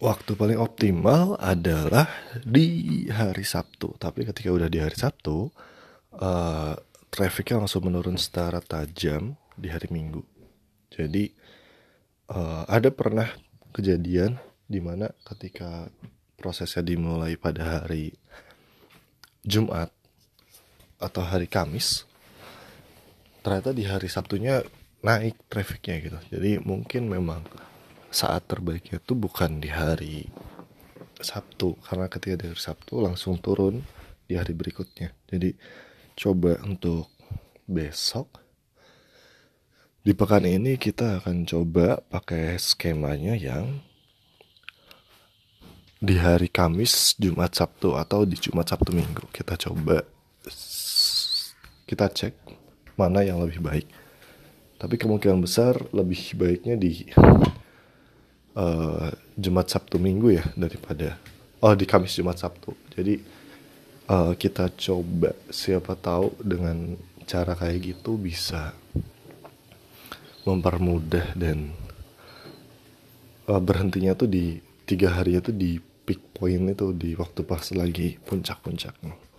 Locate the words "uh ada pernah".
12.32-13.28